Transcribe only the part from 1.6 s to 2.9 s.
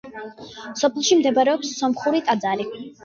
სომხური ტაძარი.